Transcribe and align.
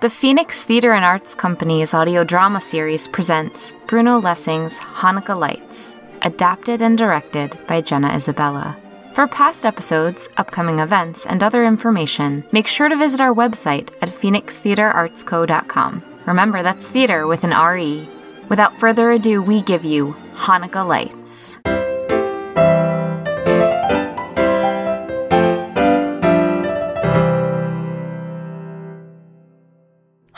The 0.00 0.08
Phoenix 0.08 0.62
Theatre 0.62 0.94
and 0.94 1.04
Arts 1.04 1.34
Company's 1.34 1.92
audio 1.92 2.24
drama 2.24 2.62
series 2.62 3.06
presents 3.06 3.74
Bruno 3.86 4.18
Lessing's 4.18 4.80
Hanukkah 4.80 5.38
Lights, 5.38 5.94
adapted 6.22 6.80
and 6.80 6.96
directed 6.96 7.58
by 7.66 7.82
Jenna 7.82 8.08
Isabella. 8.14 8.78
For 9.12 9.26
past 9.26 9.66
episodes, 9.66 10.26
upcoming 10.38 10.78
events, 10.78 11.26
and 11.26 11.42
other 11.42 11.66
information, 11.66 12.46
make 12.50 12.66
sure 12.66 12.88
to 12.88 12.96
visit 12.96 13.20
our 13.20 13.34
website 13.34 13.90
at 14.00 14.08
phoenixtheatreartsco.com. 14.08 16.02
Remember, 16.24 16.62
that's 16.62 16.88
theater 16.88 17.26
with 17.26 17.44
an 17.44 17.50
RE. 17.50 18.08
Without 18.48 18.80
further 18.80 19.10
ado, 19.10 19.42
we 19.42 19.60
give 19.60 19.84
you 19.84 20.16
Hanukkah 20.34 20.88
Lights. 20.88 21.60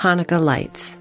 Hanukkah 0.02 0.42
lights. 0.42 0.98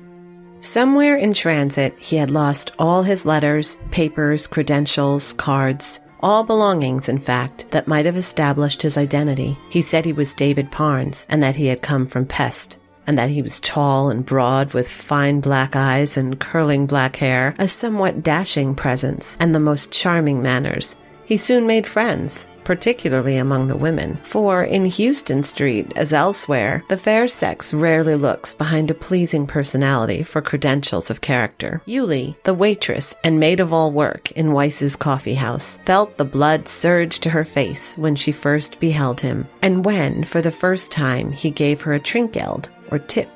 Somewhere 0.60 1.18
in 1.18 1.34
transit, 1.34 1.98
he 1.98 2.18
had 2.18 2.30
lost 2.30 2.72
all 2.78 3.02
his 3.02 3.26
letters, 3.26 3.80
papers, 3.90 4.46
credentials, 4.46 5.34
cards, 5.34 6.02
all 6.20 6.44
belongings, 6.44 7.10
in 7.10 7.18
fact, 7.18 7.72
that 7.72 7.88
might 7.88 8.06
have 8.06 8.16
established 8.16 8.84
his 8.84 9.00
identity. 9.00 9.58
He 9.72 9.82
said 9.82 10.06
he 10.06 10.14
was 10.14 10.36
David 10.36 10.70
Parnes 10.70 11.26
and 11.32 11.42
that 11.42 11.56
he 11.56 11.66
had 11.66 11.82
come 11.82 12.06
from 12.06 12.28
Pest, 12.28 12.78
and 13.08 13.18
that 13.18 13.32
he 13.32 13.42
was 13.42 13.60
tall 13.62 14.12
and 14.12 14.24
broad 14.24 14.76
with 14.76 14.88
fine 14.88 15.42
black 15.42 15.76
eyes 15.76 16.16
and 16.16 16.40
curling 16.40 16.86
black 16.86 17.16
hair, 17.16 17.56
a 17.58 17.68
somewhat 17.68 18.22
dashing 18.22 18.76
presence, 18.76 19.36
and 19.40 19.56
the 19.56 19.60
most 19.60 19.92
charming 19.92 20.44
manners. 20.44 20.96
He 21.32 21.38
soon 21.38 21.66
made 21.66 21.88
friends, 21.88 22.46
particularly 22.66 23.38
among 23.38 23.68
the 23.68 23.78
women, 23.78 24.18
for 24.18 24.66
in 24.66 24.84
Houston 24.84 25.44
Street, 25.44 25.94
as 25.96 26.12
elsewhere, 26.12 26.84
the 26.90 26.98
fair 26.98 27.30
sex 27.30 27.74
rarely 27.74 28.16
looks 28.16 28.54
behind 28.54 28.92
a 28.92 28.94
pleasing 28.94 29.48
personality 29.48 30.24
for 30.24 30.42
credentials 30.42 31.10
of 31.10 31.22
character. 31.22 31.82
Yulie, 31.88 32.36
the 32.44 32.54
waitress 32.54 33.16
and 33.24 33.40
maid 33.40 33.62
of 33.62 33.72
all 33.72 33.94
work 33.94 34.32
in 34.32 34.52
Weiss's 34.52 34.98
coffee 34.98 35.36
house, 35.36 35.78
felt 35.78 36.18
the 36.18 36.26
blood 36.26 36.68
surge 36.68 37.20
to 37.20 37.30
her 37.30 37.46
face 37.46 37.98
when 37.98 38.18
she 38.18 38.34
first 38.34 38.82
beheld 38.82 39.22
him, 39.22 39.48
and 39.62 39.86
when, 39.86 40.26
for 40.26 40.42
the 40.42 40.52
first 40.52 40.92
time, 40.92 41.32
he 41.32 41.50
gave 41.50 41.80
her 41.80 41.94
a 41.94 42.00
trinkgeld, 42.02 42.68
or 42.92 43.00
tip, 43.00 43.30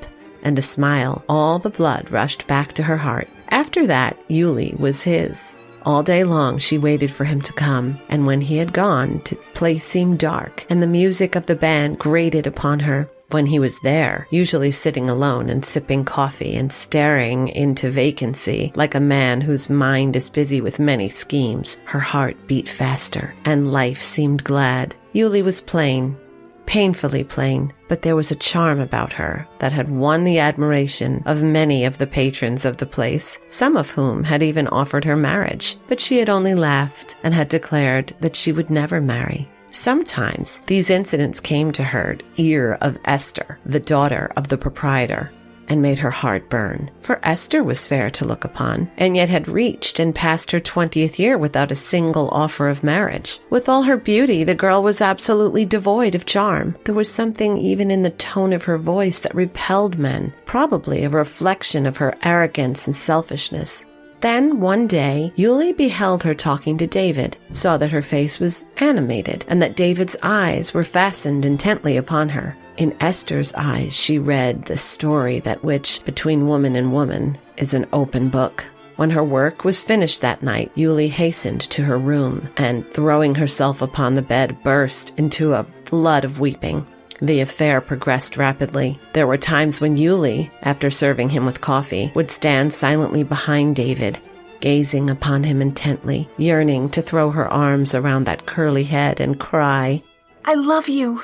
and 0.43 0.59
a 0.59 0.61
smile, 0.61 1.23
all 1.29 1.59
the 1.59 1.69
blood 1.69 2.11
rushed 2.11 2.45
back 2.45 2.73
to 2.73 2.83
her 2.83 2.97
heart. 2.97 3.29
After 3.47 3.87
that, 3.87 4.21
Yulie 4.27 4.77
was 4.77 5.01
his. 5.01 5.55
All 5.85 6.01
day 6.01 6.23
long 6.23 6.57
she 6.57 6.79
waited 6.79 7.11
for 7.11 7.25
him 7.25 7.41
to 7.41 7.53
come, 7.53 7.99
and 8.09 8.25
when 8.25 8.41
he 8.41 8.57
had 8.57 8.73
gone, 8.73 9.21
the 9.29 9.35
place 9.53 9.83
seemed 9.83 10.17
dark, 10.17 10.65
and 10.67 10.81
the 10.81 10.87
music 10.87 11.35
of 11.35 11.45
the 11.45 11.55
band 11.55 11.99
grated 11.99 12.47
upon 12.47 12.79
her. 12.79 13.07
When 13.29 13.45
he 13.45 13.59
was 13.59 13.79
there, 13.81 14.27
usually 14.31 14.71
sitting 14.71 15.09
alone 15.09 15.49
and 15.49 15.63
sipping 15.63 16.03
coffee 16.03 16.55
and 16.55 16.71
staring 16.71 17.49
into 17.49 17.89
vacancy 17.89 18.71
like 18.75 18.95
a 18.95 18.99
man 18.99 19.41
whose 19.41 19.69
mind 19.69 20.15
is 20.15 20.29
busy 20.29 20.59
with 20.61 20.79
many 20.79 21.07
schemes, 21.09 21.77
her 21.85 21.99
heart 21.99 22.35
beat 22.47 22.67
faster, 22.67 23.35
and 23.45 23.71
life 23.71 24.01
seemed 24.01 24.43
glad. 24.43 24.95
Yuli 25.13 25.43
was 25.43 25.61
plain, 25.61 26.17
painfully 26.65 27.23
plain, 27.23 27.73
but 27.87 28.01
there 28.01 28.15
was 28.15 28.31
a 28.31 28.35
charm 28.35 28.79
about 28.79 29.13
her 29.13 29.47
that 29.59 29.73
had 29.73 29.89
won 29.89 30.23
the 30.23 30.39
admiration 30.39 31.23
of 31.25 31.43
many 31.43 31.85
of 31.85 31.97
the 31.97 32.07
patrons 32.07 32.65
of 32.65 32.77
the 32.77 32.85
place, 32.85 33.39
some 33.47 33.77
of 33.77 33.91
whom 33.91 34.23
had 34.23 34.43
even 34.43 34.67
offered 34.67 35.03
her 35.05 35.15
marriage, 35.15 35.77
but 35.87 35.99
she 35.99 36.17
had 36.17 36.29
only 36.29 36.55
laughed 36.55 37.15
and 37.23 37.33
had 37.33 37.49
declared 37.49 38.13
that 38.19 38.35
she 38.35 38.51
would 38.51 38.69
never 38.69 38.99
marry. 38.99 39.49
Sometimes 39.71 40.59
these 40.67 40.89
incidents 40.89 41.39
came 41.39 41.69
to 41.71 41.83
her 41.83 42.17
ear 42.37 42.77
of 42.81 42.97
Esther, 43.05 43.59
the 43.65 43.79
daughter 43.79 44.31
of 44.37 44.47
the 44.47 44.57
proprietor, 44.57 45.31
and 45.67 45.81
made 45.81 45.99
her 45.99 46.11
heart 46.11 46.49
burn. 46.49 46.91
For 47.01 47.19
Esther 47.23 47.63
was 47.63 47.87
fair 47.87 48.09
to 48.11 48.25
look 48.25 48.43
upon, 48.43 48.89
and 48.97 49.15
yet 49.15 49.29
had 49.29 49.47
reached 49.47 49.99
and 49.99 50.13
passed 50.13 50.51
her 50.51 50.59
twentieth 50.59 51.19
year 51.19 51.37
without 51.37 51.71
a 51.71 51.75
single 51.75 52.29
offer 52.29 52.67
of 52.67 52.83
marriage. 52.83 53.39
With 53.49 53.69
all 53.69 53.83
her 53.83 53.97
beauty, 53.97 54.43
the 54.43 54.55
girl 54.55 54.83
was 54.83 55.01
absolutely 55.01 55.65
devoid 55.65 56.15
of 56.15 56.25
charm. 56.25 56.75
There 56.85 56.95
was 56.95 57.11
something 57.11 57.57
even 57.57 57.91
in 57.91 58.03
the 58.03 58.09
tone 58.11 58.53
of 58.53 58.63
her 58.63 58.77
voice 58.77 59.21
that 59.21 59.35
repelled 59.35 59.97
men, 59.97 60.33
probably 60.45 61.03
a 61.03 61.09
reflection 61.09 61.85
of 61.85 61.97
her 61.97 62.15
arrogance 62.23 62.87
and 62.87 62.95
selfishness. 62.95 63.85
Then, 64.21 64.59
one 64.59 64.87
day, 64.87 65.31
Yulie 65.35 65.77
beheld 65.77 66.23
her 66.23 66.33
talking 66.33 66.77
to 66.77 66.87
David, 66.87 67.37
saw 67.51 67.77
that 67.77 67.91
her 67.91 68.01
face 68.01 68.39
was 68.39 68.65
animated, 68.77 69.45
and 69.47 69.61
that 69.61 69.75
David's 69.75 70.15
eyes 70.23 70.73
were 70.73 70.83
fastened 70.83 71.45
intently 71.45 71.97
upon 71.97 72.29
her. 72.29 72.57
In 72.77 72.95
Esther's 72.99 73.53
eyes, 73.53 73.95
she 73.95 74.19
read 74.19 74.65
the 74.65 74.75
story 74.75 75.39
that 75.39 75.63
which, 75.63 76.03
between 76.03 76.47
woman 76.47 76.75
and 76.75 76.91
woman, 76.91 77.37
is 77.55 77.73
an 77.73 77.85
open 77.93 78.27
book. 78.27 78.65
When 78.97 79.11
her 79.11 79.23
work 79.23 79.63
was 79.63 79.83
finished 79.83 80.19
that 80.21 80.43
night, 80.43 80.71
Yulie 80.75 81.09
hastened 81.09 81.61
to 81.61 81.83
her 81.83 81.97
room 81.97 82.41
and, 82.57 82.87
throwing 82.87 83.35
herself 83.35 83.81
upon 83.81 84.15
the 84.15 84.21
bed, 84.21 84.61
burst 84.61 85.17
into 85.17 85.53
a 85.53 85.65
flood 85.85 86.25
of 86.25 86.41
weeping. 86.41 86.85
The 87.21 87.39
affair 87.39 87.79
progressed 87.79 88.35
rapidly. 88.35 88.99
There 89.13 89.27
were 89.27 89.37
times 89.37 89.79
when 89.79 89.95
Yulie, 89.95 90.51
after 90.61 90.89
serving 90.89 91.29
him 91.29 91.45
with 91.45 91.61
coffee, 91.61 92.11
would 92.13 92.29
stand 92.29 92.73
silently 92.73 93.23
behind 93.23 93.77
David, 93.77 94.19
gazing 94.59 95.09
upon 95.09 95.43
him 95.43 95.61
intently, 95.61 96.29
yearning 96.37 96.89
to 96.89 97.01
throw 97.01 97.31
her 97.31 97.47
arms 97.47 97.95
around 97.95 98.25
that 98.25 98.45
curly 98.45 98.83
head 98.83 99.21
and 99.21 99.39
cry, 99.39 100.03
I 100.47 100.53
love 100.53 100.87
you. 100.87 101.23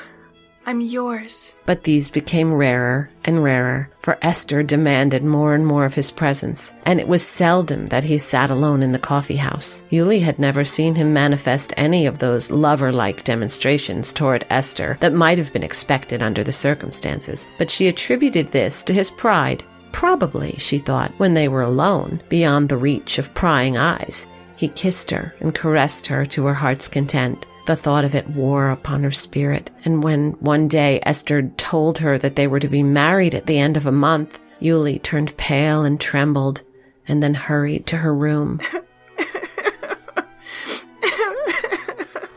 I'm 0.64 0.80
yours. 0.80 1.56
But 1.66 1.84
these 1.84 2.12
became 2.12 2.54
rarer 2.54 3.10
and 3.26 3.44
rarer, 3.44 3.90
for 4.00 4.20
Esther 4.22 4.62
demanded 4.62 5.24
more 5.24 5.56
and 5.56 5.66
more 5.66 5.86
of 5.86 5.96
his 5.96 6.12
presence, 6.12 6.74
and 6.86 7.00
it 7.00 7.08
was 7.08 7.26
seldom 7.26 7.88
that 7.88 8.04
he 8.04 8.20
sat 8.20 8.52
alone 8.52 8.84
in 8.84 8.92
the 8.92 9.00
coffee 9.00 9.38
house. 9.38 9.82
Yuli 9.92 10.22
had 10.22 10.38
never 10.38 10.64
seen 10.64 10.94
him 10.94 11.14
manifest 11.14 11.74
any 11.78 12.06
of 12.06 12.20
those 12.20 12.52
lover 12.52 12.92
like 12.92 13.24
demonstrations 13.24 14.14
toward 14.14 14.46
Esther 14.50 14.98
that 15.00 15.14
might 15.14 15.40
have 15.40 15.52
been 15.52 15.64
expected 15.64 16.22
under 16.22 16.44
the 16.44 16.54
circumstances, 16.54 17.48
but 17.58 17.72
she 17.72 17.88
attributed 17.88 18.52
this 18.52 18.84
to 18.84 18.94
his 18.94 19.10
pride. 19.10 19.64
Probably, 19.92 20.56
she 20.60 20.78
thought, 20.78 21.12
when 21.18 21.34
they 21.34 21.48
were 21.48 21.64
alone, 21.64 22.22
beyond 22.30 22.70
the 22.70 22.78
reach 22.78 23.18
of 23.18 23.34
prying 23.34 23.78
eyes, 23.78 24.28
he 24.56 24.70
kissed 24.70 25.10
her 25.10 25.34
and 25.40 25.56
caressed 25.56 26.06
her 26.06 26.24
to 26.28 26.46
her 26.46 26.54
heart's 26.54 26.88
content. 26.88 27.48
The 27.68 27.76
thought 27.76 28.04
of 28.04 28.16
it 28.16 28.30
wore 28.30 28.70
upon 28.70 29.04
her 29.04 29.12
spirit, 29.12 29.70
and 29.86 30.04
when 30.04 30.32
one 30.40 30.68
day 30.68 31.00
Esther 31.04 31.44
told 31.58 32.00
her 32.00 32.18
that 32.18 32.36
they 32.36 32.48
were 32.48 32.60
to 32.60 32.68
be 32.68 32.84
married 32.84 33.36
at 33.36 33.46
the 33.46 33.60
end 33.60 33.78
of 33.78 33.86
a 33.86 33.92
month, 33.92 34.40
Yulie 34.60 35.02
turned 35.02 35.38
pale 35.38 35.84
and 35.84 36.00
trembled, 36.00 36.64
and 37.08 37.22
then 37.22 37.34
hurried 37.34 37.86
to 37.88 37.98
her 37.98 38.14
room. 38.14 38.60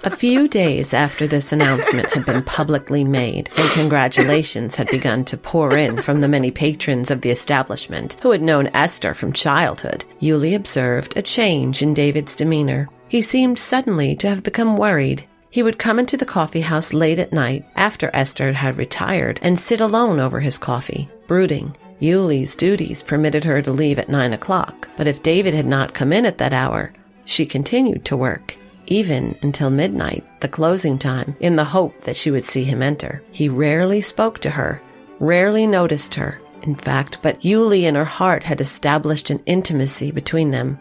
A 0.06 0.10
few 0.10 0.48
days 0.48 0.92
after 0.92 1.26
this 1.26 1.50
announcement 1.50 2.10
had 2.10 2.26
been 2.26 2.42
publicly 2.42 3.04
made 3.04 3.48
and 3.56 3.70
congratulations 3.70 4.76
had 4.76 4.88
begun 4.88 5.24
to 5.24 5.38
pour 5.38 5.74
in 5.74 6.02
from 6.02 6.20
the 6.20 6.28
many 6.28 6.50
patrons 6.50 7.10
of 7.10 7.22
the 7.22 7.30
establishment 7.30 8.18
who 8.20 8.30
had 8.30 8.42
known 8.42 8.66
Esther 8.74 9.14
from 9.14 9.32
childhood, 9.32 10.04
Yulie 10.20 10.54
observed 10.54 11.16
a 11.16 11.22
change 11.22 11.80
in 11.80 11.94
David's 11.94 12.36
demeanor. 12.36 12.90
He 13.08 13.22
seemed 13.22 13.58
suddenly 13.58 14.16
to 14.16 14.28
have 14.28 14.42
become 14.42 14.76
worried. 14.76 15.24
He 15.50 15.62
would 15.62 15.78
come 15.78 15.98
into 15.98 16.16
the 16.16 16.26
coffee 16.26 16.62
house 16.62 16.92
late 16.92 17.18
at 17.18 17.32
night 17.32 17.64
after 17.76 18.10
Esther 18.12 18.52
had 18.52 18.76
retired 18.76 19.38
and 19.42 19.58
sit 19.58 19.80
alone 19.80 20.18
over 20.18 20.40
his 20.40 20.58
coffee, 20.58 21.08
brooding. 21.26 21.76
Yulie's 22.00 22.56
duties 22.56 23.02
permitted 23.02 23.44
her 23.44 23.62
to 23.62 23.70
leave 23.70 23.98
at 23.98 24.08
nine 24.08 24.32
o'clock, 24.32 24.88
but 24.96 25.06
if 25.06 25.22
David 25.22 25.54
had 25.54 25.66
not 25.66 25.94
come 25.94 26.12
in 26.12 26.26
at 26.26 26.38
that 26.38 26.52
hour, 26.52 26.92
she 27.24 27.46
continued 27.46 28.04
to 28.06 28.16
work, 28.16 28.58
even 28.86 29.38
until 29.42 29.70
midnight, 29.70 30.24
the 30.40 30.48
closing 30.48 30.98
time, 30.98 31.36
in 31.38 31.56
the 31.56 31.64
hope 31.64 32.02
that 32.02 32.16
she 32.16 32.30
would 32.30 32.44
see 32.44 32.64
him 32.64 32.82
enter. 32.82 33.22
He 33.30 33.48
rarely 33.48 34.00
spoke 34.00 34.40
to 34.40 34.50
her, 34.50 34.82
rarely 35.20 35.66
noticed 35.66 36.16
her, 36.16 36.40
in 36.62 36.74
fact, 36.74 37.18
but 37.22 37.40
Yulie 37.42 37.84
in 37.84 37.94
her 37.94 38.04
heart 38.04 38.42
had 38.42 38.60
established 38.60 39.30
an 39.30 39.40
intimacy 39.46 40.10
between 40.10 40.50
them 40.50 40.80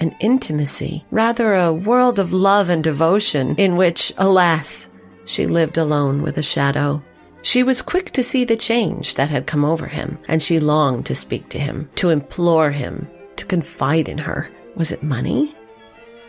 an 0.00 0.14
intimacy, 0.20 1.04
rather 1.10 1.54
a 1.54 1.72
world 1.72 2.18
of 2.18 2.32
love 2.32 2.68
and 2.68 2.82
devotion 2.82 3.54
in 3.56 3.76
which, 3.76 4.12
alas, 4.18 4.90
she 5.24 5.46
lived 5.46 5.78
alone 5.78 6.22
with 6.22 6.38
a 6.38 6.42
shadow. 6.42 7.02
She 7.42 7.62
was 7.62 7.82
quick 7.82 8.10
to 8.12 8.22
see 8.22 8.44
the 8.44 8.56
change 8.56 9.16
that 9.16 9.28
had 9.28 9.46
come 9.46 9.64
over 9.64 9.86
him, 9.86 10.18
and 10.28 10.42
she 10.42 10.58
longed 10.58 11.06
to 11.06 11.14
speak 11.14 11.48
to 11.50 11.58
him, 11.58 11.88
to 11.96 12.10
implore 12.10 12.70
him, 12.70 13.06
to 13.36 13.46
confide 13.46 14.08
in 14.08 14.18
her. 14.18 14.50
Was 14.76 14.92
it 14.92 15.02
money? 15.02 15.54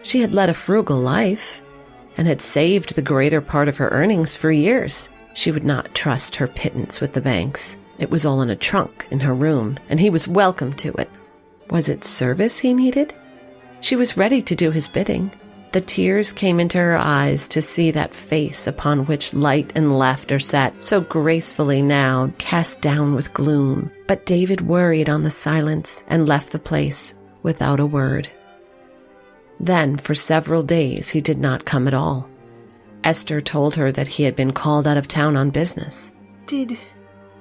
She 0.04 0.20
had 0.20 0.34
led 0.34 0.50
a 0.50 0.54
frugal 0.54 1.00
life 1.00 1.62
and 2.18 2.28
had 2.28 2.42
saved 2.42 2.96
the 2.96 3.02
greater 3.02 3.42
part 3.42 3.68
of 3.68 3.78
her 3.78 3.90
earnings 3.90 4.36
for 4.36 4.52
years. 4.52 5.10
She 5.34 5.52
would 5.52 5.64
not 5.64 5.96
trust 5.96 6.36
her 6.36 6.48
pittance 6.48 7.02
with 7.02 7.14
the 7.14 7.22
banks. 7.22 7.78
It 7.98 8.10
was 8.10 8.26
all 8.26 8.42
in 8.42 8.50
a 8.50 8.56
trunk 8.56 9.08
in 9.10 9.22
her 9.22 9.34
room, 9.34 9.76
and 9.90 10.00
he 10.00 10.10
was 10.10 10.28
welcome 10.28 10.74
to 10.74 10.94
it. 10.94 11.10
Was 11.70 11.90
it 11.90 12.04
service 12.04 12.60
he 12.60 12.74
needed? 12.74 13.16
She 13.82 13.96
was 13.96 14.18
ready 14.18 14.42
to 14.42 14.56
do 14.56 14.72
his 14.72 14.88
bidding. 14.88 15.32
The 15.72 15.82
tears 15.82 16.32
came 16.32 16.60
into 16.60 16.78
her 16.78 16.96
eyes 16.98 17.50
to 17.50 17.62
see 17.62 17.92
that 17.92 18.14
face 18.14 18.66
upon 18.66 19.06
which 19.06 19.34
light 19.34 19.74
and 19.76 20.00
laughter 20.00 20.40
sat 20.40 20.82
so 20.82 21.02
gracefully 21.02 21.82
now 21.82 22.32
cast 22.38 22.82
down 22.82 23.14
with 23.14 23.34
gloom. 23.34 23.92
But 24.08 24.26
David 24.26 24.62
worried 24.62 25.10
on 25.10 25.24
the 25.24 25.30
silence 25.30 26.06
and 26.08 26.30
left 26.30 26.54
the 26.54 26.60
place 26.60 27.14
without 27.44 27.82
a 27.82 27.86
word. 27.86 28.30
Then, 29.60 29.98
for 29.98 30.16
several 30.16 30.64
days, 30.64 31.10
he 31.10 31.22
did 31.22 31.40
not 31.40 31.66
come 31.66 31.88
at 31.88 31.94
all. 31.94 32.30
Esther 33.04 33.42
told 33.42 33.76
her 33.76 33.92
that 33.92 34.08
he 34.08 34.24
had 34.24 34.36
been 34.36 34.52
called 34.52 34.88
out 34.88 34.98
of 34.98 35.08
town 35.08 35.36
on 35.36 35.50
business. 35.50 36.16
Did. 36.48 36.78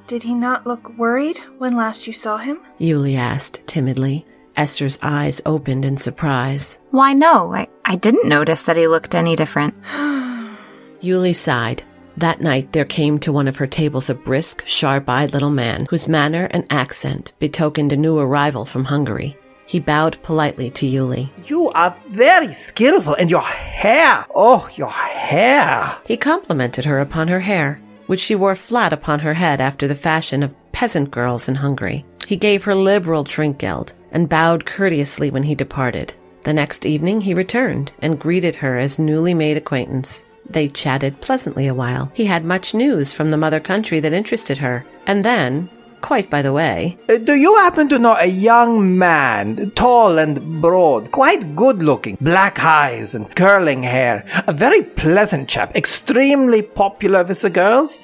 did 0.07 0.23
he 0.23 0.35
not 0.35 0.67
look 0.67 0.91
worried 0.99 1.39
when 1.59 1.77
last 1.77 2.07
you 2.07 2.13
saw 2.13 2.37
him? 2.37 2.61
Yulie 2.79 3.17
asked 3.17 3.67
timidly. 3.67 4.27
Esther's 4.57 4.99
eyes 5.03 5.43
opened 5.47 5.85
in 5.85 5.97
surprise. 5.97 6.79
Why, 6.91 7.13
no, 7.13 7.53
I, 7.55 7.69
I 7.85 7.97
didn't 7.97 8.29
notice 8.29 8.63
that 8.63 8.77
he 8.77 8.87
looked 8.87 9.15
any 9.15 9.37
different. 9.37 9.75
Yuli 11.03 11.35
sighed. 11.35 11.83
That 12.17 12.41
night 12.41 12.73
there 12.73 12.85
came 12.85 13.19
to 13.21 13.33
one 13.33 13.49
of 13.49 13.57
her 13.57 13.67
tables 13.67 14.09
a 14.09 14.15
brisk, 14.15 14.65
sharp 14.67 15.09
eyed 15.09 15.33
little 15.33 15.51
man 15.51 15.87
whose 15.91 16.07
manner 16.07 16.47
and 16.53 16.65
accent 16.71 17.33
betokened 17.41 17.93
a 17.93 17.97
new 17.97 18.19
arrival 18.19 18.65
from 18.65 18.85
Hungary. 18.85 19.37
He 19.67 19.81
bowed 19.81 20.23
politely 20.23 20.71
to 20.71 20.87
Yuli. 20.87 21.31
You 21.49 21.71
are 21.71 21.97
very 22.11 22.53
skillful, 22.53 23.15
and 23.15 23.31
your 23.31 23.41
hair, 23.41 24.25
oh, 24.35 24.69
your 24.77 24.91
hair. 24.91 25.99
He 26.07 26.17
complimented 26.17 26.85
her 26.85 27.01
upon 27.01 27.29
her 27.29 27.41
hair, 27.41 27.81
which 28.07 28.21
she 28.21 28.35
wore 28.35 28.55
flat 28.55 28.93
upon 28.93 29.21
her 29.21 29.35
head 29.35 29.61
after 29.61 29.89
the 29.89 29.95
fashion 29.95 30.43
of 30.43 30.55
peasant 30.73 31.11
girls 31.11 31.49
in 31.49 31.57
Hungary. 31.57 32.05
He 32.27 32.37
gave 32.37 32.65
her 32.65 32.75
liberal 32.75 33.25
trinkgeld 33.25 33.95
and 34.15 34.31
bowed 34.31 34.65
courteously 34.65 35.31
when 35.31 35.43
he 35.43 35.55
departed. 35.55 36.15
The 36.45 36.55
next 36.55 36.87
evening 36.87 37.21
he 37.21 37.35
returned 37.35 37.93
and 38.01 38.19
greeted 38.19 38.57
her 38.57 38.79
as 38.79 38.99
newly 38.99 39.35
made 39.35 39.59
acquaintance. 39.59 40.25
They 40.49 40.69
chatted 40.69 41.21
pleasantly 41.21 41.67
a 41.67 41.75
while. 41.75 42.11
He 42.15 42.27
had 42.27 42.45
much 42.45 42.75
news 42.75 43.13
from 43.13 43.31
the 43.31 43.37
mother 43.37 43.61
country 43.61 44.01
that 44.01 44.13
interested 44.13 44.59
her. 44.59 44.87
And 45.07 45.25
then, 45.25 45.71
quite 46.05 46.29
by 46.29 46.43
the 46.43 46.53
way. 46.53 46.99
Uh, 47.09 47.17
do 47.17 47.35
you 47.35 47.57
happen 47.57 47.89
to 47.89 47.99
know 47.99 48.15
a 48.19 48.27
young 48.27 48.99
man, 48.99 49.71
tall 49.71 50.19
and 50.19 50.61
broad, 50.61 51.11
quite 51.11 51.57
good 51.57 51.83
looking, 51.83 52.19
black 52.21 52.63
eyes 52.63 53.15
and 53.15 53.35
curling 53.35 53.83
hair, 53.83 54.27
a 54.47 54.53
very 54.53 54.83
pleasant 54.83 55.49
chap, 55.49 55.75
extremely 55.75 56.61
popular 56.61 57.25
with 57.25 57.41
the 57.41 57.49
girls? 57.49 58.01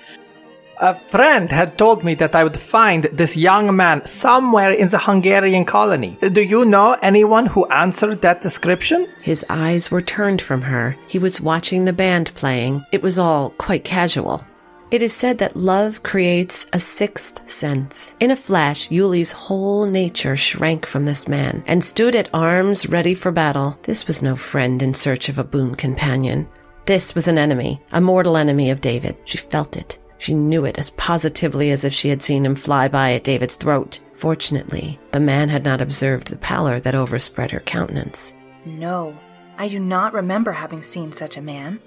A 0.83 0.95
friend 0.95 1.53
had 1.53 1.77
told 1.77 2.03
me 2.05 2.15
that 2.15 2.35
I 2.35 2.43
would 2.43 2.59
find 2.59 3.05
this 3.13 3.37
young 3.37 3.77
man 3.77 4.03
somewhere 4.07 4.73
in 4.73 4.89
the 4.89 4.97
Hungarian 4.97 5.67
colony. 5.67 6.17
Do 6.23 6.43
you 6.43 6.65
know 6.65 6.97
anyone 7.03 7.45
who 7.45 7.67
answered 7.67 8.23
that 8.23 8.41
description? 8.41 9.07
His 9.21 9.45
eyes 9.51 9.91
were 9.91 10.01
turned 10.01 10.41
from 10.41 10.63
her. 10.63 10.97
He 11.07 11.19
was 11.19 11.39
watching 11.39 11.85
the 11.85 11.93
band 11.93 12.33
playing. 12.35 12.87
It 12.93 13.03
was 13.03 13.19
all 13.19 13.51
quite 13.51 13.85
casual. 13.85 14.43
It 14.91 15.03
is 15.03 15.13
said 15.13 15.37
that 15.39 15.55
love 15.55 16.03
creates 16.03 16.67
a 16.73 16.81
sixth 16.81 17.47
sense. 17.47 18.17
In 18.19 18.31
a 18.31 18.37
flash, 18.37 18.89
Yuli's 18.89 19.33
whole 19.33 19.85
nature 19.85 20.35
shrank 20.35 20.87
from 20.87 21.05
this 21.05 21.29
man 21.29 21.63
and 21.67 21.85
stood 21.85 22.15
at 22.17 22.31
arms 22.33 22.89
ready 22.89 23.15
for 23.15 23.31
battle. 23.31 23.79
This 23.83 24.07
was 24.07 24.23
no 24.23 24.35
friend 24.35 24.81
in 24.81 24.95
search 24.95 25.29
of 25.29 25.39
a 25.39 25.45
boon 25.45 25.75
companion. 25.75 26.49
This 26.87 27.15
was 27.15 27.29
an 27.29 27.37
enemy, 27.37 27.83
a 27.93 28.01
mortal 28.01 28.39
enemy 28.39 28.71
of 28.71 28.81
David. 28.81 29.19
She 29.27 29.37
felt 29.37 29.77
it. 29.77 29.99
She 30.21 30.35
knew 30.35 30.67
it 30.67 30.79
as 30.79 30.91
positively 30.91 31.71
as 31.71 31.83
if 31.83 31.95
she 31.95 32.11
had 32.11 32.21
seen 32.21 32.45
him 32.45 32.55
fly 32.55 32.89
by 32.89 33.15
at 33.15 33.25
David's 33.25 33.57
throat. 33.57 34.01
Fortunately, 34.13 35.01
the 35.13 35.19
man 35.19 35.49
had 35.49 35.65
not 35.65 35.81
observed 35.81 36.29
the 36.29 36.37
pallor 36.37 36.79
that 36.79 36.95
overspread 36.95 37.51
her 37.53 37.61
countenance. 37.61 38.37
No, 38.67 39.19
I 39.57 39.69
do 39.69 39.79
not 39.79 40.13
remember 40.13 40.53
having 40.53 40.83
seen 40.83 41.11
such 41.11 41.39
a 41.39 41.43
man. 41.43 41.81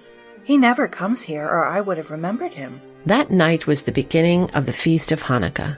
He 0.44 0.58
never 0.58 0.88
comes 0.88 1.22
here, 1.22 1.46
or 1.46 1.64
I 1.64 1.80
would 1.80 1.98
have 1.98 2.10
remembered 2.10 2.56
him. 2.56 2.82
That 3.06 3.30
night 3.30 3.68
was 3.68 3.84
the 3.84 3.92
beginning 3.92 4.50
of 4.52 4.66
the 4.66 4.74
feast 4.74 5.12
of 5.12 5.22
Hanukkah, 5.22 5.78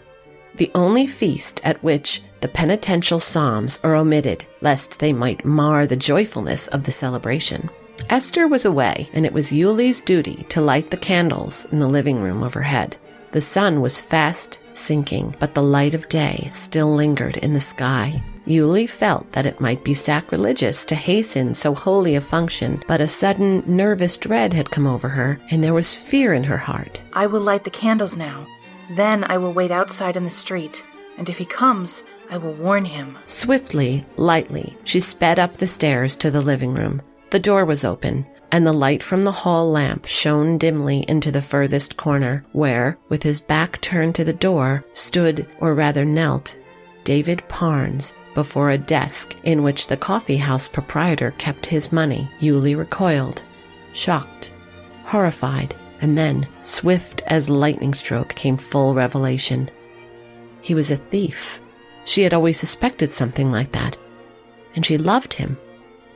the 0.55 0.71
only 0.73 1.07
feast 1.07 1.59
at 1.65 1.83
which 1.83 2.21
the 2.39 2.47
penitential 2.47 3.19
psalms 3.19 3.81
are 3.83 3.95
omitted, 3.95 4.45
lest 4.61 4.99
they 4.99 5.11
might 5.11 5.43
mar 5.43 5.85
the 5.85 5.97
joyfulness 5.97 6.67
of 6.67 6.83
the 6.83 6.91
celebration. 6.93 7.69
Esther 8.09 8.47
was 8.47 8.65
away, 8.65 9.09
and 9.13 9.25
it 9.25 9.33
was 9.33 9.51
Yulie's 9.51 10.01
duty 10.01 10.45
to 10.49 10.61
light 10.61 10.89
the 10.91 10.97
candles 10.97 11.65
in 11.71 11.79
the 11.79 11.87
living 11.87 12.21
room 12.21 12.43
overhead. 12.43 12.97
The 13.31 13.41
sun 13.41 13.81
was 13.81 14.01
fast 14.01 14.59
sinking, 14.73 15.35
but 15.39 15.53
the 15.53 15.63
light 15.63 15.93
of 15.93 16.09
day 16.09 16.47
still 16.51 16.93
lingered 16.93 17.37
in 17.37 17.53
the 17.53 17.59
sky. 17.59 18.23
Yulie 18.45 18.87
felt 18.87 19.31
that 19.31 19.47
it 19.47 19.59
might 19.59 19.83
be 19.83 19.93
sacrilegious 19.93 20.85
to 20.85 20.95
hasten 20.95 21.53
so 21.53 21.73
holy 21.73 22.15
a 22.15 22.21
function, 22.21 22.83
but 22.87 23.01
a 23.01 23.07
sudden 23.07 23.63
nervous 23.65 24.17
dread 24.17 24.53
had 24.53 24.69
come 24.69 24.85
over 24.85 25.09
her, 25.09 25.39
and 25.49 25.63
there 25.63 25.73
was 25.73 25.95
fear 25.95 26.33
in 26.33 26.43
her 26.43 26.57
heart. 26.57 27.03
I 27.13 27.25
will 27.25 27.41
light 27.41 27.63
the 27.63 27.71
candles 27.71 28.15
now. 28.15 28.45
Then 28.91 29.23
I 29.23 29.37
will 29.37 29.51
wait 29.51 29.71
outside 29.71 30.15
in 30.15 30.25
the 30.25 30.31
street, 30.31 30.85
and 31.17 31.27
if 31.27 31.39
he 31.39 31.45
comes, 31.45 32.03
I 32.29 32.37
will 32.37 32.53
warn 32.53 32.85
him. 32.85 33.17
Swiftly, 33.25 34.05
lightly, 34.15 34.77
she 34.83 34.99
sped 34.99 35.39
up 35.39 35.57
the 35.57 35.67
stairs 35.67 36.15
to 36.17 36.29
the 36.29 36.41
living 36.41 36.73
room. 36.73 37.01
The 37.31 37.39
door 37.39 37.65
was 37.65 37.83
open, 37.83 38.25
and 38.51 38.65
the 38.65 38.73
light 38.73 39.03
from 39.03 39.23
the 39.23 39.31
hall 39.31 39.69
lamp 39.69 40.05
shone 40.05 40.57
dimly 40.57 41.03
into 41.07 41.31
the 41.31 41.41
furthest 41.41 41.97
corner, 41.97 42.45
where, 42.51 42.97
with 43.09 43.23
his 43.23 43.41
back 43.41 43.81
turned 43.81 44.15
to 44.15 44.23
the 44.23 44.33
door, 44.33 44.85
stood, 44.93 45.47
or 45.59 45.73
rather 45.73 46.05
knelt, 46.05 46.57
David 47.03 47.43
Parnes 47.47 48.13
before 48.33 48.69
a 48.69 48.77
desk 48.77 49.35
in 49.43 49.63
which 49.63 49.87
the 49.87 49.97
coffee 49.97 50.37
house 50.37 50.67
proprietor 50.67 51.31
kept 51.37 51.65
his 51.65 51.91
money. 51.91 52.29
Yulie 52.39 52.77
recoiled, 52.77 53.41
shocked, 53.93 54.51
horrified, 55.05 55.73
and 56.01 56.17
then, 56.17 56.47
swift 56.61 57.21
as 57.27 57.49
lightning 57.49 57.93
stroke, 57.93 58.35
came 58.35 58.57
full 58.57 58.93
revelation. 58.93 59.71
He 60.61 60.75
was 60.75 60.91
a 60.91 60.97
thief. 60.97 61.61
She 62.03 62.21
had 62.21 62.33
always 62.33 62.59
suspected 62.59 63.11
something 63.11 63.51
like 63.51 63.71
that. 63.71 63.97
And 64.75 64.85
she 64.85 64.97
loved 64.97 65.33
him 65.33 65.57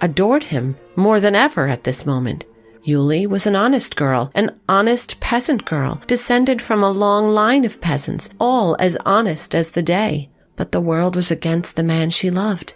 adored 0.01 0.43
him 0.43 0.75
more 0.95 1.19
than 1.19 1.35
ever 1.35 1.67
at 1.67 1.83
this 1.83 2.05
moment. 2.05 2.45
Yuli 2.85 3.27
was 3.27 3.45
an 3.45 3.55
honest 3.55 3.95
girl, 3.95 4.31
an 4.33 4.59
honest 4.67 5.19
peasant 5.19 5.65
girl, 5.65 6.01
descended 6.07 6.61
from 6.61 6.83
a 6.83 6.91
long 6.91 7.29
line 7.29 7.65
of 7.65 7.81
peasants, 7.81 8.29
all 8.39 8.75
as 8.79 8.97
honest 9.05 9.53
as 9.53 9.71
the 9.71 9.83
day. 9.83 10.29
But 10.55 10.71
the 10.71 10.81
world 10.81 11.15
was 11.15 11.31
against 11.31 11.75
the 11.75 11.83
man 11.83 12.09
she 12.09 12.29
loved. 12.29 12.73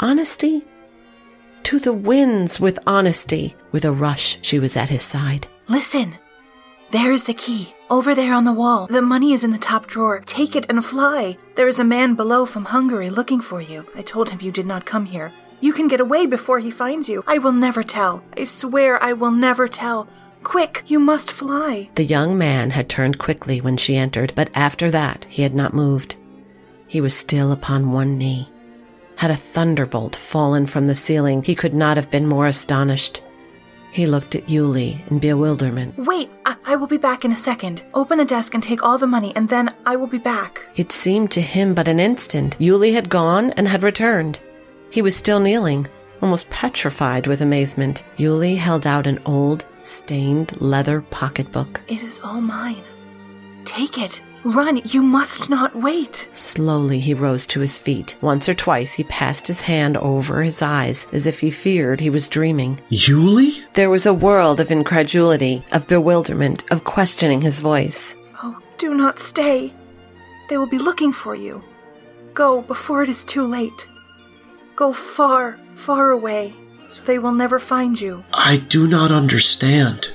Honesty? 0.00 0.64
To 1.64 1.78
the 1.78 1.92
winds 1.92 2.58
with 2.58 2.78
honesty. 2.86 3.54
With 3.72 3.84
a 3.84 3.92
rush, 3.92 4.38
she 4.42 4.58
was 4.58 4.76
at 4.76 4.88
his 4.88 5.02
side. 5.02 5.46
Listen! 5.68 6.14
There 6.90 7.12
is 7.12 7.24
the 7.24 7.34
key. 7.34 7.72
Over 7.88 8.14
there 8.14 8.34
on 8.34 8.44
the 8.44 8.52
wall. 8.52 8.88
The 8.88 9.02
money 9.02 9.32
is 9.32 9.44
in 9.44 9.52
the 9.52 9.58
top 9.58 9.86
drawer. 9.86 10.22
Take 10.26 10.56
it 10.56 10.66
and 10.68 10.84
fly. 10.84 11.36
There 11.54 11.68
is 11.68 11.78
a 11.78 11.84
man 11.84 12.16
below 12.16 12.46
from 12.46 12.64
Hungary 12.64 13.10
looking 13.10 13.40
for 13.40 13.60
you. 13.60 13.86
I 13.94 14.02
told 14.02 14.30
him 14.30 14.40
you 14.42 14.50
did 14.50 14.66
not 14.66 14.86
come 14.86 15.04
here. 15.04 15.32
You 15.60 15.72
can 15.72 15.88
get 15.88 16.00
away 16.00 16.26
before 16.26 16.58
he 16.58 16.70
finds 16.70 17.08
you. 17.08 17.22
I 17.26 17.38
will 17.38 17.52
never 17.52 17.82
tell. 17.82 18.22
I 18.36 18.44
swear 18.44 19.02
I 19.02 19.12
will 19.12 19.30
never 19.30 19.68
tell. 19.68 20.08
Quick, 20.42 20.82
you 20.86 20.98
must 20.98 21.30
fly. 21.30 21.90
The 21.96 22.04
young 22.04 22.38
man 22.38 22.70
had 22.70 22.88
turned 22.88 23.18
quickly 23.18 23.60
when 23.60 23.76
she 23.76 23.96
entered, 23.96 24.32
but 24.34 24.48
after 24.54 24.90
that 24.90 25.26
he 25.28 25.42
had 25.42 25.54
not 25.54 25.74
moved. 25.74 26.16
He 26.86 27.00
was 27.00 27.14
still 27.14 27.52
upon 27.52 27.92
one 27.92 28.16
knee. 28.16 28.48
Had 29.16 29.30
a 29.30 29.36
thunderbolt 29.36 30.16
fallen 30.16 30.64
from 30.64 30.86
the 30.86 30.94
ceiling, 30.94 31.42
he 31.42 31.54
could 31.54 31.74
not 31.74 31.98
have 31.98 32.10
been 32.10 32.26
more 32.26 32.46
astonished. 32.46 33.22
He 33.92 34.06
looked 34.06 34.34
at 34.34 34.46
Yuli 34.46 35.06
in 35.10 35.18
bewilderment. 35.18 35.98
Wait, 35.98 36.30
I-, 36.46 36.56
I, 36.64 36.76
will 36.76 36.86
be 36.86 36.96
back 36.96 37.24
in 37.24 37.32
a 37.32 37.36
second. 37.36 37.82
Open 37.92 38.16
the 38.16 38.24
desk 38.24 38.54
and 38.54 38.62
take 38.62 38.82
all 38.82 38.96
the 38.96 39.06
money, 39.06 39.34
and 39.36 39.48
then 39.48 39.68
I 39.84 39.96
will 39.96 40.06
be 40.06 40.18
back. 40.18 40.66
It 40.76 40.90
seemed 40.90 41.32
to 41.32 41.40
him 41.40 41.74
but 41.74 41.88
an 41.88 42.00
instant. 42.00 42.56
Yuli 42.58 42.94
had 42.94 43.10
gone 43.10 43.50
and 43.52 43.68
had 43.68 43.82
returned. 43.82 44.40
He 44.90 45.02
was 45.02 45.16
still 45.16 45.40
kneeling, 45.40 45.86
almost 46.20 46.50
petrified 46.50 47.26
with 47.26 47.40
amazement. 47.40 48.04
Yuli 48.18 48.56
held 48.56 48.86
out 48.86 49.06
an 49.06 49.20
old, 49.24 49.66
stained 49.82 50.60
leather 50.60 51.00
pocketbook. 51.00 51.80
It 51.88 52.02
is 52.02 52.20
all 52.24 52.40
mine. 52.40 52.82
Take 53.64 53.98
it. 53.98 54.20
Run, 54.42 54.80
you 54.86 55.02
must 55.02 55.50
not 55.50 55.76
wait. 55.76 56.26
Slowly 56.32 56.98
he 56.98 57.12
rose 57.12 57.46
to 57.48 57.60
his 57.60 57.76
feet. 57.76 58.16
Once 58.22 58.48
or 58.48 58.54
twice 58.54 58.94
he 58.94 59.04
passed 59.04 59.46
his 59.46 59.60
hand 59.60 59.98
over 59.98 60.42
his 60.42 60.62
eyes 60.62 61.06
as 61.12 61.26
if 61.26 61.40
he 61.40 61.50
feared 61.50 62.00
he 62.00 62.08
was 62.08 62.26
dreaming. 62.26 62.80
Yuli? 62.90 63.70
There 63.74 63.90
was 63.90 64.06
a 64.06 64.14
world 64.14 64.58
of 64.58 64.72
incredulity, 64.72 65.62
of 65.72 65.86
bewilderment, 65.86 66.64
of 66.70 66.84
questioning 66.84 67.42
his 67.42 67.60
voice. 67.60 68.16
Oh, 68.42 68.58
do 68.78 68.94
not 68.94 69.18
stay. 69.18 69.74
They 70.48 70.56
will 70.56 70.66
be 70.66 70.78
looking 70.78 71.12
for 71.12 71.34
you. 71.34 71.62
Go 72.32 72.62
before 72.62 73.02
it 73.02 73.10
is 73.10 73.24
too 73.26 73.44
late. 73.44 73.86
Go 74.80 74.94
far, 74.94 75.58
far 75.74 76.10
away, 76.10 76.54
so 76.88 77.02
they 77.02 77.18
will 77.18 77.34
never 77.34 77.58
find 77.58 78.00
you. 78.00 78.24
I 78.32 78.56
do 78.56 78.88
not 78.88 79.12
understand. 79.12 80.14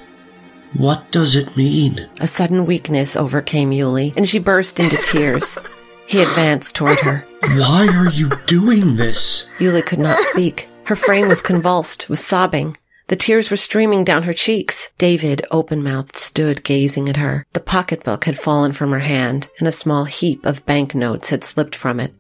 What 0.74 1.12
does 1.12 1.36
it 1.36 1.56
mean? 1.56 2.10
A 2.20 2.26
sudden 2.26 2.66
weakness 2.66 3.16
overcame 3.16 3.70
Yuli, 3.70 4.18
and 4.18 4.28
she 4.28 4.40
burst 4.40 4.80
into 4.80 4.98
tears. 4.98 5.60
He 6.08 6.20
advanced 6.20 6.74
toward 6.76 6.98
her. 7.02 7.28
Why 7.44 7.88
are 7.94 8.10
you 8.10 8.32
doing 8.48 8.96
this? 8.96 9.52
Yuli 9.60 9.86
could 9.86 10.00
not 10.00 10.20
speak. 10.22 10.68
Her 10.86 10.96
frame 10.96 11.28
was 11.28 11.44
convulsed 11.44 12.10
with 12.10 12.18
sobbing. 12.18 12.76
The 13.06 13.16
tears 13.16 13.52
were 13.52 13.58
streaming 13.58 14.04
down 14.04 14.24
her 14.24 14.34
cheeks. 14.34 14.92
David, 14.98 15.46
open 15.52 15.84
mouthed, 15.84 16.18
stood 16.18 16.64
gazing 16.64 17.08
at 17.08 17.18
her. 17.18 17.46
The 17.54 17.60
pocketbook 17.60 18.26
had 18.26 18.40
fallen 18.40 18.72
from 18.72 18.90
her 18.90 19.02
hand, 19.02 19.48
and 19.60 19.68
a 19.68 19.72
small 19.72 20.06
heap 20.06 20.44
of 20.44 20.66
banknotes 20.66 21.30
had 21.30 21.44
slipped 21.44 21.76
from 21.76 22.00
it. 22.00 22.16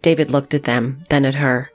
David 0.00 0.30
looked 0.30 0.54
at 0.54 0.64
them, 0.64 1.04
then 1.10 1.26
at 1.26 1.34
her. 1.34 1.70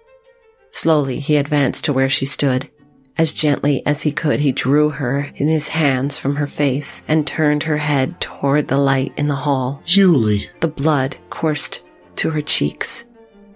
Slowly, 0.72 1.20
he 1.20 1.36
advanced 1.38 1.86
to 1.86 1.94
where 1.94 2.10
she 2.10 2.26
stood. 2.26 2.70
As 3.18 3.34
gently 3.34 3.84
as 3.86 4.04
he 4.04 4.12
could, 4.12 4.42
he 4.42 4.52
drew 4.52 4.92
her 4.92 5.32
in 5.36 5.48
his 5.48 5.70
hands 5.70 6.20
from 6.20 6.36
her 6.36 6.46
face 6.46 7.04
and 7.08 7.26
turned 7.26 7.64
her 7.64 7.78
head 7.78 8.22
toward 8.22 8.68
the 8.68 8.78
light 8.78 9.12
in 9.18 9.28
the 9.28 9.36
hall. 9.36 9.82
Yulie, 9.86 10.48
The 10.60 10.68
blood 10.68 11.18
coursed 11.32 11.84
to 12.18 12.30
her 12.30 12.44
cheeks. 12.44 13.06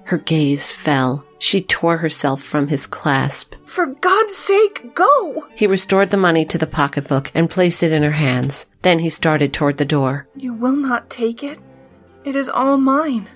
Her 0.06 0.18
gaze 0.18 0.72
fell. 0.72 1.26
She 1.38 1.62
tore 1.62 1.98
herself 1.98 2.42
from 2.42 2.68
his 2.68 2.88
clasp. 2.88 3.56
For 3.66 3.86
God's 3.86 4.36
sake, 4.36 4.94
go! 4.94 5.48
He 5.56 5.68
restored 5.68 6.10
the 6.10 6.18
money 6.18 6.44
to 6.46 6.58
the 6.58 6.68
pocketbook 6.68 7.32
and 7.34 7.50
placed 7.50 7.84
it 7.84 7.92
in 7.92 8.04
her 8.04 8.12
hands. 8.12 8.66
Then 8.82 9.00
he 9.00 9.10
started 9.10 9.54
toward 9.54 9.78
the 9.78 9.86
door. 9.86 10.28
You 10.36 10.54
will 10.54 10.76
not 10.76 11.10
take 11.10 11.44
it? 11.44 11.60
It 12.26 12.36
is 12.36 12.50
all 12.50 12.78
mine. 12.78 13.28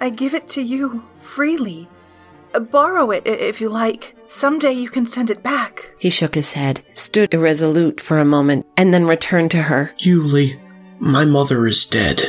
I 0.00 0.10
give 0.10 0.34
it 0.34 0.46
to 0.48 0.62
you 0.62 1.04
freely. 1.16 1.88
Uh, 2.54 2.60
Borrow 2.60 3.10
it 3.10 3.26
if 3.26 3.60
you 3.60 3.68
like. 3.68 4.16
Someday 4.28 4.72
you 4.72 4.88
can 4.88 5.06
send 5.06 5.30
it 5.30 5.42
back. 5.42 5.92
He 5.98 6.10
shook 6.10 6.34
his 6.34 6.54
head, 6.54 6.82
stood 6.94 7.34
irresolute 7.34 8.00
for 8.00 8.18
a 8.18 8.24
moment, 8.24 8.66
and 8.76 8.94
then 8.94 9.06
returned 9.06 9.50
to 9.52 9.62
her. 9.62 9.92
Yuli, 9.98 10.58
my 10.98 11.24
mother 11.24 11.66
is 11.66 11.84
dead, 11.84 12.22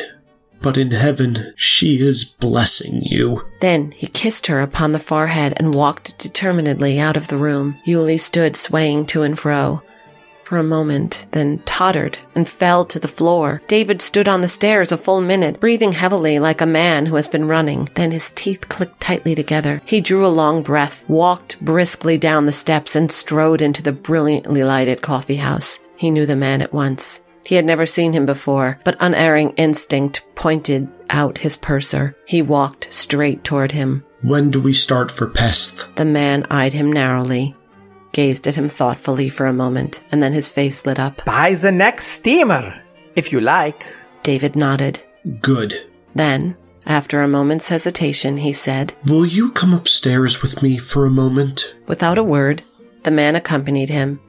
but 0.61 0.77
in 0.77 0.91
heaven 0.91 1.53
she 1.55 1.99
is 1.99 2.23
blessing 2.25 3.01
you. 3.03 3.45
Then 3.61 3.91
he 3.91 4.07
kissed 4.07 4.47
her 4.47 4.61
upon 4.61 4.91
the 4.91 4.99
forehead 4.99 5.53
and 5.57 5.73
walked 5.73 6.17
determinedly 6.17 6.99
out 6.99 7.17
of 7.17 7.27
the 7.27 7.37
room. 7.37 7.77
Yuli 7.85 8.19
stood 8.19 8.55
swaying 8.55 9.05
to 9.07 9.21
and 9.21 9.37
fro 9.37 9.81
for 10.45 10.57
a 10.57 10.63
moment, 10.63 11.27
then 11.31 11.59
tottered 11.65 12.19
and 12.35 12.47
fell 12.47 12.85
to 12.85 12.99
the 12.99 13.07
floor. 13.07 13.61
David 13.67 14.01
stood 14.01 14.27
on 14.27 14.41
the 14.41 14.47
stairs 14.47 14.91
a 14.91 14.97
full 14.97 15.21
minute, 15.21 15.59
breathing 15.59 15.91
heavily 15.91 16.39
like 16.39 16.61
a 16.61 16.65
man 16.65 17.07
who 17.07 17.15
has 17.15 17.27
been 17.27 17.47
running. 17.47 17.89
Then 17.95 18.11
his 18.11 18.31
teeth 18.31 18.69
clicked 18.69 19.01
tightly 19.01 19.35
together. 19.35 19.81
He 19.85 20.01
drew 20.01 20.25
a 20.25 20.27
long 20.27 20.61
breath, 20.61 21.03
walked 21.09 21.59
briskly 21.63 22.17
down 22.17 22.45
the 22.45 22.51
steps, 22.51 22.95
and 22.95 23.11
strode 23.11 23.61
into 23.61 23.81
the 23.81 23.91
brilliantly 23.91 24.63
lighted 24.63 25.01
coffee 25.01 25.37
house. 25.37 25.79
He 25.97 26.11
knew 26.11 26.25
the 26.25 26.35
man 26.35 26.61
at 26.61 26.73
once. 26.73 27.21
He 27.45 27.55
had 27.55 27.65
never 27.65 27.85
seen 27.85 28.13
him 28.13 28.25
before, 28.25 28.79
but 28.83 28.97
unerring 28.99 29.51
instinct 29.51 30.25
pointed 30.35 30.87
out 31.09 31.39
his 31.39 31.55
purser. 31.55 32.15
He 32.25 32.41
walked 32.41 32.87
straight 32.93 33.43
toward 33.43 33.71
him. 33.71 34.03
When 34.21 34.49
do 34.49 34.59
we 34.59 34.73
start 34.73 35.11
for 35.11 35.27
Pest? 35.27 35.95
The 35.95 36.05
man 36.05 36.47
eyed 36.49 36.73
him 36.73 36.91
narrowly, 36.91 37.55
gazed 38.15 38.47
at 38.47 38.55
him 38.55 38.69
thoughtfully 38.69 39.27
for 39.27 39.45
a 39.45 39.61
moment, 39.65 40.01
and 40.09 40.23
then 40.23 40.31
his 40.31 40.49
face 40.49 40.85
lit 40.85 40.97
up. 40.97 41.23
By 41.25 41.53
the 41.53 41.71
next 41.71 42.07
steamer, 42.07 42.81
if 43.13 43.33
you 43.33 43.41
like. 43.41 43.85
David 44.23 44.55
nodded. 44.55 45.03
Good. 45.41 45.85
Then, 46.15 46.55
after 46.85 47.21
a 47.21 47.27
moment's 47.27 47.67
hesitation, 47.67 48.37
he 48.37 48.53
said, 48.53 48.93
Will 49.05 49.25
you 49.25 49.51
come 49.51 49.73
upstairs 49.73 50.41
with 50.41 50.61
me 50.63 50.77
for 50.77 51.05
a 51.05 51.11
moment? 51.11 51.75
Without 51.87 52.17
a 52.17 52.23
word, 52.23 52.63
the 53.03 53.11
man 53.11 53.35
accompanied 53.35 53.89
him. 53.89 54.21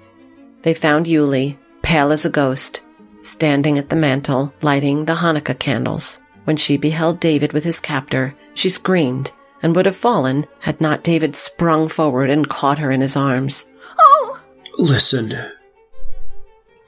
They 0.63 0.75
found 0.75 1.07
Yulie, 1.07 1.57
pale 1.83 2.11
as 2.11 2.25
a 2.25 2.31
ghost, 2.31 2.83
standing 3.23 3.79
at 3.79 3.89
the 3.89 3.97
mantel, 3.97 4.53
lighting 4.63 5.05
the 5.05 5.15
Hanukkah 5.15 5.59
candles. 5.61 6.21
When 6.43 6.57
she 6.57 6.77
beheld 6.77 7.21
David 7.21 7.53
with 7.53 7.63
his 7.63 7.79
captor, 7.79 8.35
she 8.55 8.69
screamed 8.69 9.31
and 9.63 9.75
would 9.75 9.87
have 9.87 9.97
fallen 9.97 10.47
had 10.61 10.81
not 10.81 11.05
David 11.05 11.35
sprung 11.35 11.89
forward 11.89 12.31
and 12.31 12.49
caught 12.49 12.79
her 12.79 12.91
in 12.91 13.01
his 13.01 13.17
arms. 13.17 13.69
Oh! 13.99 14.41
Listen. 14.79 15.37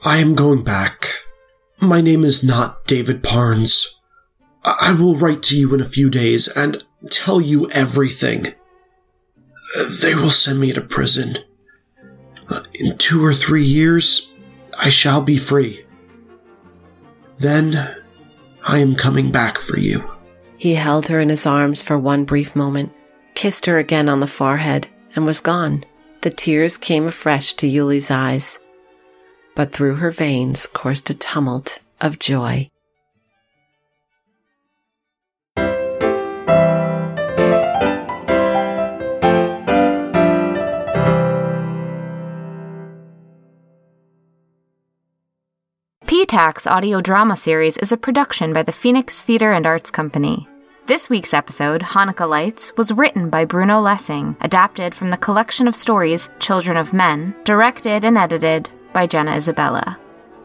I 0.03 0.17
am 0.17 0.35
going 0.35 0.63
back. 0.63 1.07
My 1.79 2.01
name 2.01 2.23
is 2.23 2.43
not 2.43 2.85
David 2.85 3.23
Parnes. 3.23 3.99
I 4.63 4.75
I 4.89 4.93
will 4.93 5.15
write 5.15 5.43
to 5.43 5.57
you 5.57 5.73
in 5.73 5.81
a 5.81 5.85
few 5.85 6.09
days 6.09 6.47
and 6.47 6.83
tell 7.09 7.39
you 7.41 7.69
everything. 7.71 8.53
They 10.01 10.15
will 10.15 10.29
send 10.29 10.59
me 10.59 10.73
to 10.73 10.81
prison. 10.81 11.37
In 12.73 12.97
two 12.97 13.23
or 13.23 13.33
three 13.33 13.63
years, 13.63 14.33
I 14.77 14.89
shall 14.89 15.21
be 15.21 15.37
free. 15.37 15.85
Then, 17.37 17.95
I 18.63 18.79
am 18.79 18.95
coming 18.95 19.31
back 19.31 19.57
for 19.57 19.79
you. 19.79 20.09
He 20.59 20.75
held 20.75 21.07
her 21.07 21.21
in 21.21 21.29
his 21.29 21.45
arms 21.45 21.81
for 21.81 21.97
one 21.97 22.25
brief 22.25 22.53
moment, 22.53 22.91
kissed 23.33 23.65
her 23.65 23.79
again 23.79 24.09
on 24.09 24.19
the 24.19 24.27
forehead, 24.27 24.89
and 25.15 25.25
was 25.25 25.39
gone. 25.39 25.85
The 26.21 26.29
tears 26.29 26.77
came 26.77 27.07
afresh 27.07 27.53
to 27.53 27.67
Yuli's 27.67 28.11
eyes, 28.11 28.59
but 29.55 29.71
through 29.71 29.95
her 29.95 30.11
veins 30.11 30.67
coursed 30.67 31.09
a 31.09 31.13
tumult 31.13 31.79
of 32.01 32.19
joy. 32.19 32.69
PTAC 46.29 46.69
audio 46.69 47.01
drama 47.01 47.35
series 47.35 47.75
is 47.77 47.91
a 47.91 47.97
production 47.97 48.53
by 48.53 48.61
the 48.61 48.71
Phoenix 48.71 49.23
Theatre 49.23 49.51
and 49.51 49.65
Arts 49.65 49.89
Company. 49.89 50.47
This 50.85 51.09
week's 51.09 51.33
episode, 51.33 51.81
Hanukkah 51.81 52.29
Lights, 52.29 52.71
was 52.77 52.91
written 52.91 53.31
by 53.31 53.45
Bruno 53.45 53.81
Lessing, 53.81 54.37
adapted 54.41 54.93
from 54.93 55.09
the 55.09 55.17
collection 55.17 55.67
of 55.67 55.75
stories 55.75 56.29
Children 56.37 56.77
of 56.77 56.93
Men, 56.93 57.33
directed 57.45 58.05
and 58.05 58.15
edited 58.15 58.69
by 58.93 59.07
Jenna 59.07 59.31
Isabella. 59.31 59.97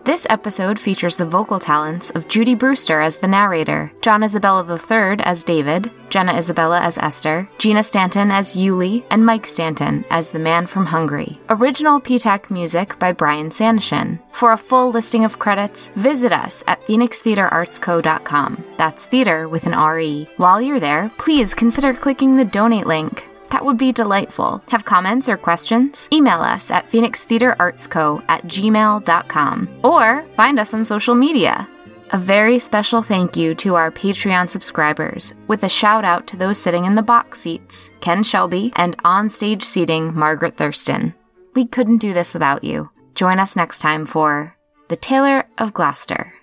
This 0.04 0.26
episode 0.28 0.78
features 0.78 1.16
the 1.16 1.24
vocal 1.24 1.58
talents 1.58 2.10
of 2.10 2.28
Judy 2.28 2.54
Brewster 2.54 3.00
as 3.00 3.16
the 3.16 3.26
narrator, 3.26 3.90
John 4.02 4.22
Isabella 4.22 4.62
III 4.62 5.24
as 5.24 5.42
David, 5.42 5.90
Jenna 6.10 6.34
Isabella 6.36 6.78
as 6.82 6.98
Esther, 6.98 7.48
Gina 7.56 7.82
Stanton 7.82 8.30
as 8.30 8.54
Yuli, 8.54 9.06
and 9.10 9.24
Mike 9.24 9.46
Stanton 9.46 10.04
as 10.10 10.30
the 10.30 10.38
man 10.38 10.66
from 10.66 10.84
Hungary. 10.84 11.40
Original 11.48 12.02
PTAC 12.02 12.50
music 12.50 12.98
by 12.98 13.12
Brian 13.12 13.48
Sanishin. 13.48 14.20
For 14.32 14.52
a 14.52 14.58
full 14.58 14.90
listing 14.90 15.24
of 15.24 15.38
credits, 15.38 15.88
visit 15.96 16.32
us 16.32 16.62
at 16.66 16.82
phoenixtheatreartsco.com. 16.82 18.62
That's 18.76 19.06
theater 19.06 19.48
with 19.48 19.64
an 19.64 19.72
R-E. 19.72 20.28
While 20.36 20.60
you're 20.60 20.80
there, 20.80 21.10
please 21.16 21.54
consider 21.54 21.94
clicking 21.94 22.36
the 22.36 22.44
donate 22.44 22.86
link. 22.86 23.26
That 23.54 23.64
would 23.64 23.78
be 23.78 23.92
delightful. 23.92 24.64
Have 24.70 24.84
comments 24.84 25.28
or 25.28 25.36
questions? 25.36 26.08
Email 26.12 26.40
us 26.40 26.72
at 26.72 26.90
phoenixtheatreartsco 26.90 28.24
at 28.28 28.42
gmail.com 28.48 29.68
or 29.84 30.26
find 30.34 30.58
us 30.58 30.74
on 30.74 30.84
social 30.84 31.14
media. 31.14 31.68
A 32.10 32.18
very 32.18 32.58
special 32.58 33.00
thank 33.00 33.36
you 33.36 33.54
to 33.54 33.76
our 33.76 33.92
Patreon 33.92 34.50
subscribers, 34.50 35.34
with 35.46 35.62
a 35.62 35.68
shout 35.68 36.04
out 36.04 36.26
to 36.26 36.36
those 36.36 36.58
sitting 36.58 36.84
in 36.84 36.96
the 36.96 37.02
box 37.02 37.42
seats, 37.42 37.92
Ken 38.00 38.24
Shelby, 38.24 38.72
and 38.74 38.96
on 39.04 39.30
stage 39.30 39.62
seating, 39.62 40.12
Margaret 40.12 40.56
Thurston. 40.56 41.14
We 41.54 41.64
couldn't 41.64 41.98
do 41.98 42.12
this 42.12 42.34
without 42.34 42.64
you. 42.64 42.90
Join 43.14 43.38
us 43.38 43.54
next 43.54 43.78
time 43.78 44.04
for 44.04 44.56
The 44.88 44.96
Tailor 44.96 45.44
of 45.58 45.72
Gloucester. 45.72 46.33